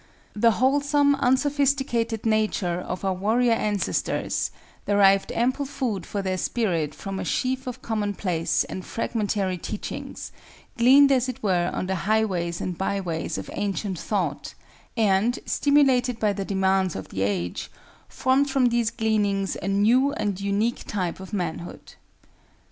[0.33, 4.49] The wholesome, unsophisticated nature of our warrior ancestors
[4.87, 10.31] derived ample food for their spirit from a sheaf of commonplace and fragmentary teachings,
[10.75, 14.55] gleaned as it were on the highways and byways of ancient thought,
[14.97, 17.69] and, stimulated by the demands of the age,
[18.09, 21.93] formed from these gleanings anew and unique type of manhood.